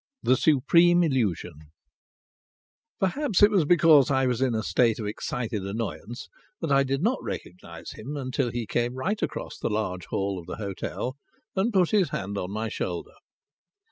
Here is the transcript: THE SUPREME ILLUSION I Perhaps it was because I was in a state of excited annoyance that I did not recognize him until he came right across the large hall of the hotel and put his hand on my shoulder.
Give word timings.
THE 0.23 0.35
SUPREME 0.35 1.03
ILLUSION 1.03 1.53
I 1.59 1.63
Perhaps 2.99 3.43
it 3.43 3.51
was 3.51 3.65
because 3.65 4.09
I 4.09 4.25
was 4.25 4.41
in 4.41 4.55
a 4.55 4.63
state 4.63 4.97
of 4.99 5.05
excited 5.05 5.61
annoyance 5.63 6.27
that 6.59 6.71
I 6.71 6.81
did 6.81 7.03
not 7.03 7.19
recognize 7.21 7.91
him 7.91 8.17
until 8.17 8.49
he 8.49 8.65
came 8.65 8.95
right 8.95 9.21
across 9.21 9.59
the 9.59 9.69
large 9.69 10.05
hall 10.07 10.39
of 10.39 10.47
the 10.47 10.55
hotel 10.55 11.17
and 11.55 11.71
put 11.71 11.91
his 11.91 12.09
hand 12.09 12.35
on 12.39 12.49
my 12.49 12.67
shoulder. 12.67 13.13